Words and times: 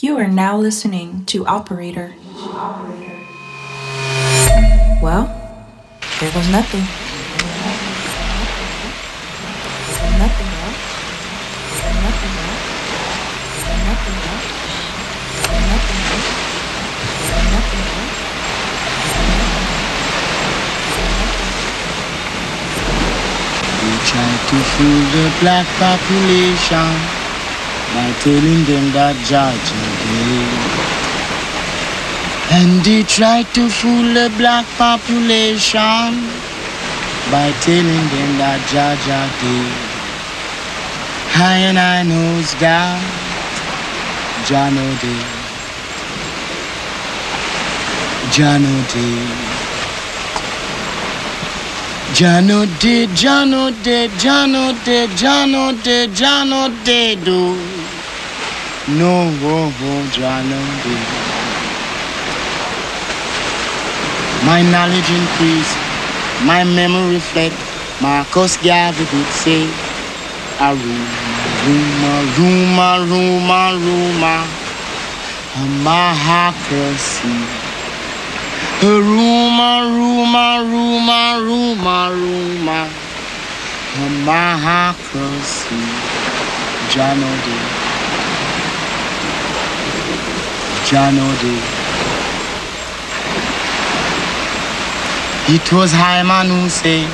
You 0.00 0.16
are 0.18 0.28
now 0.28 0.56
listening 0.56 1.24
to 1.24 1.44
Operator. 1.44 2.14
Well, 5.02 5.26
there 6.20 6.30
was 6.38 6.48
nothing. 6.54 6.86
Nothing. 10.22 10.46
Nothing. 10.46 10.78
Nothing, 11.98 12.34
bro. 12.38 12.46
Nothing. 15.58 16.06
Nothing, 17.50 17.90
try 24.06 24.30
to 24.46 24.58
fool 24.62 25.00
the 25.10 25.26
black 25.40 25.66
population 25.66 27.17
by 27.98 28.12
telling 28.22 28.62
them 28.70 28.84
that 28.94 29.16
Georgia 29.28 29.82
day. 30.02 30.46
And 32.56 32.70
they 32.86 33.02
tried 33.02 33.48
to 33.56 33.68
fool 33.68 34.06
the 34.18 34.30
black 34.38 34.66
population 34.78 36.10
by 37.32 37.46
telling 37.66 38.04
them 38.14 38.30
that 38.42 38.60
Georgia 38.70 39.22
day. 39.42 39.66
I 41.50 41.56
and 41.68 41.78
I 41.78 41.98
knows 42.10 42.54
that 42.62 43.02
Jano 44.46 44.88
day. 45.02 45.24
Jano 48.30 48.74
day. 48.94 49.47
Jano 52.14 52.66
de, 52.80 53.06
Jano 53.14 53.70
de, 53.84 54.08
Jano 54.18 54.72
de, 54.84 55.06
Jano 55.16 55.72
de, 55.84 56.08
Jano 56.08 56.68
de 56.84 57.14
do. 57.16 57.54
No, 58.98 59.30
oh, 59.42 59.72
oh, 59.82 60.02
Jano 60.16 60.60
de. 60.82 60.94
My 64.46 64.62
knowledge 64.62 65.10
increase, 65.10 65.72
my 66.44 66.64
memory 66.64 67.14
reflect. 67.14 67.56
Marcus 68.00 68.56
Garvey 68.58 69.04
did 69.10 69.26
say, 69.34 69.64
a 70.60 70.74
rumor, 70.74 72.20
rumor, 72.38 72.98
rumor, 73.10 73.70
rumor, 73.84 74.42
a 75.54 75.64
mahacracy. 75.84 77.38
Rumor, 78.82 79.37
rumor, 79.58 80.62
rumor, 80.62 81.42
rumor, 81.42 82.10
rumor. 82.14 82.86
Mahacracy. 84.24 85.82
Janode. 86.92 87.56
Janode. 90.86 91.54
It 95.50 95.72
was 95.72 95.90
Hyman 95.92 96.48
who 96.48 96.68
said, 96.68 97.08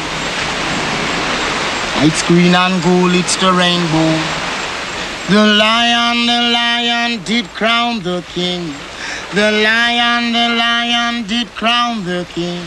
It's 2.05 2.23
green 2.25 2.55
and 2.55 2.83
gold, 2.83 3.15
it's 3.15 3.37
the 3.37 3.53
rainbow. 3.53 4.13
The 5.31 5.47
lion, 5.57 6.27
the 6.27 6.41
lion 6.53 7.25
did 7.25 7.47
crown 7.55 8.03
the 8.03 8.23
king. 8.35 8.75
The 9.35 9.51
lion, 9.51 10.33
the 10.33 10.49
lion 10.55 11.27
did 11.27 11.49
crown 11.57 12.05
the 12.05 12.25
king 12.33 12.65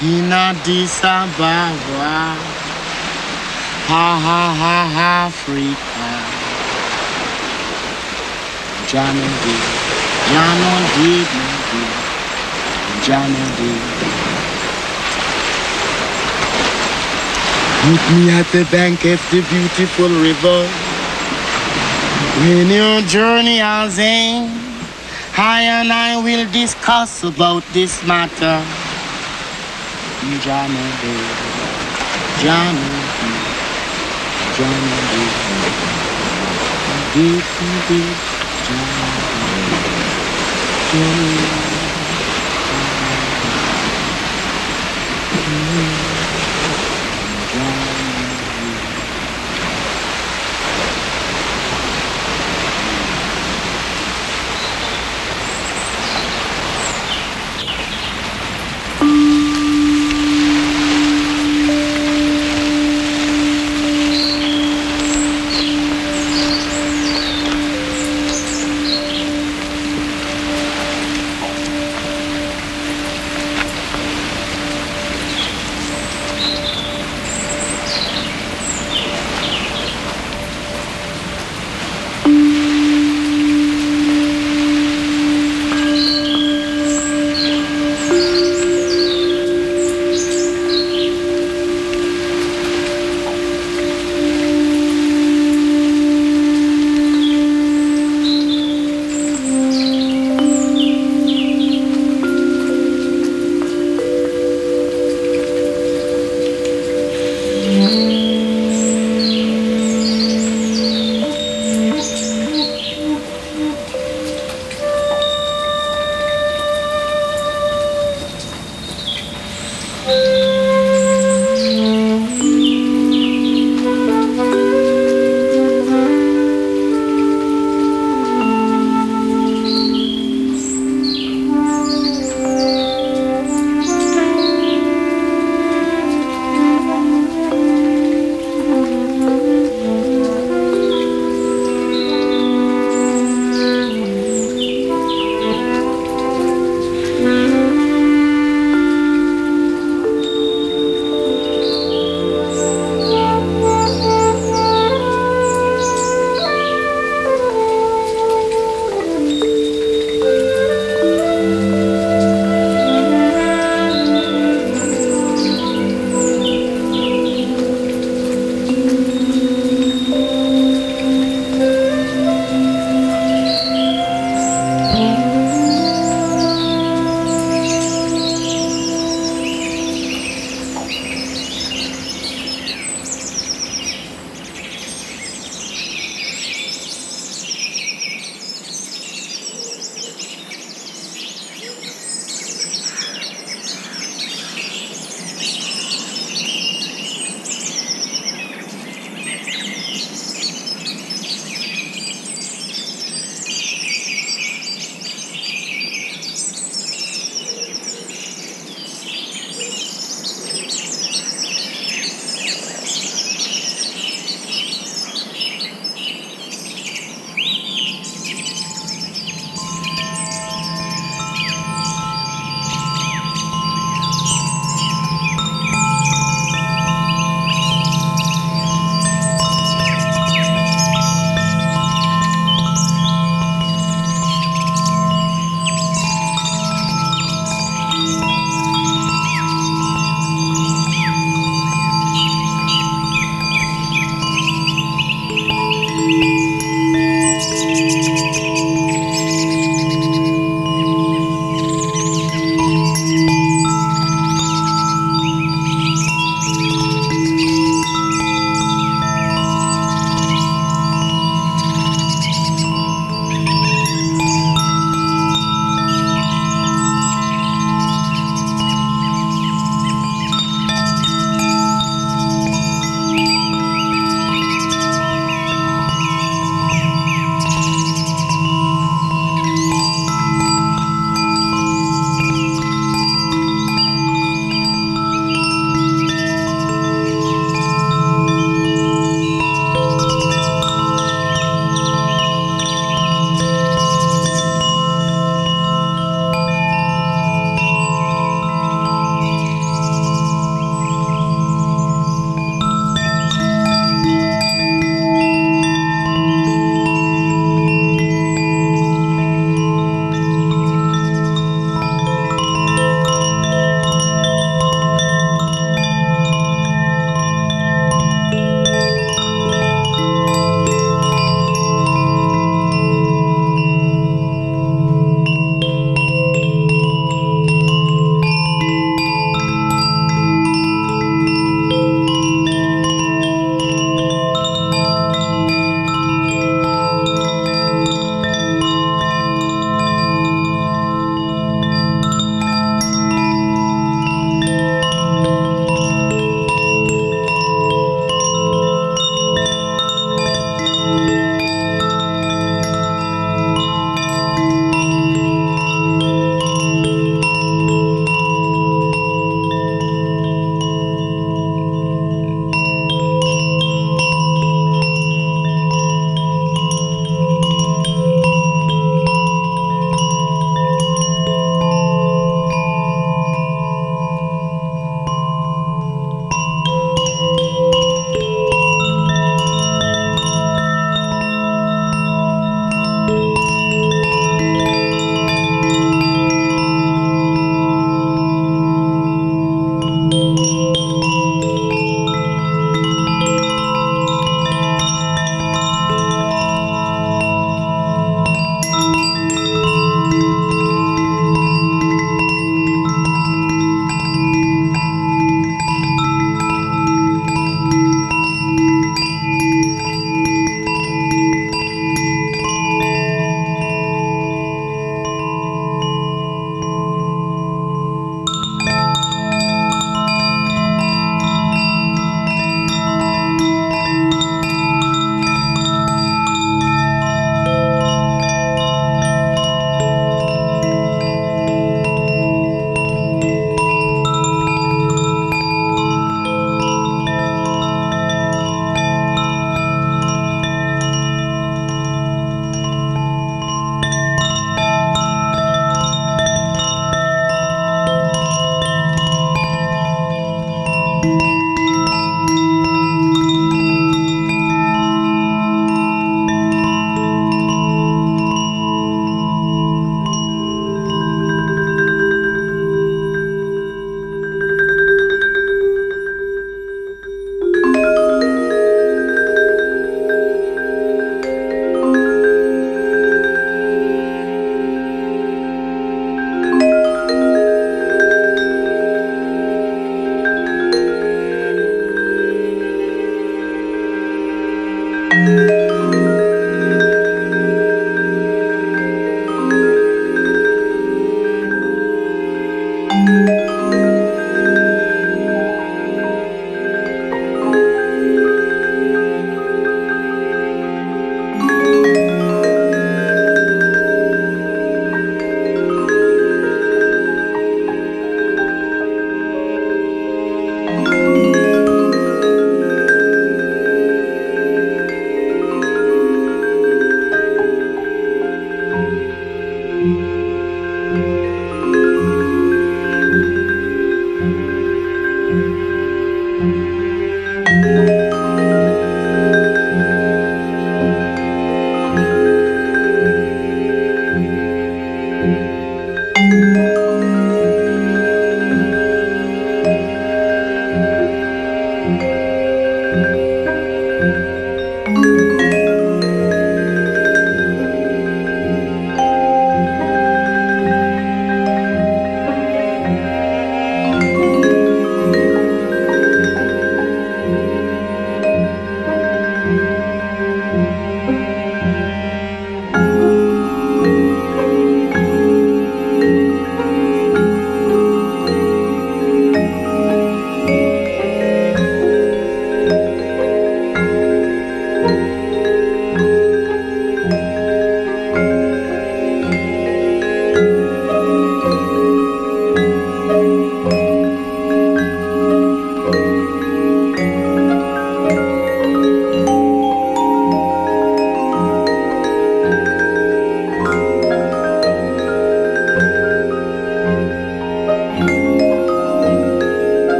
in 0.00 0.32
Addis 0.32 1.04
Ababa. 1.04 2.32
Ha 3.84 4.06
ha 4.24 4.42
ha 4.56 4.76
ha, 4.96 5.26
Africa. 5.28 6.08
Jano 8.88 9.28
did, 9.44 9.64
Jano 10.32 10.74
did, 10.96 11.28
Jano 13.04 13.46
did. 13.60 13.84
Meet 17.84 18.04
me 18.16 18.30
at 18.32 18.46
the 18.52 18.64
bank 18.72 19.04
of 19.04 19.20
the 19.30 19.42
beautiful 19.52 20.08
river. 20.08 20.64
When 22.40 22.70
your 22.70 23.02
journey 23.02 23.58
has 23.58 23.98
end. 23.98 24.65
I 25.38 25.60
and 25.64 25.92
I 25.92 26.16
will 26.16 26.50
discuss 26.50 27.22
about 27.22 27.62
this 27.74 28.02
matter. 28.04 28.64
Johnny. 30.40 30.80
Johnny. 32.40 32.80
Johnny. 34.56 35.26
Deep, 37.12 37.44
deep, 37.88 38.16
Johnny 40.92 41.65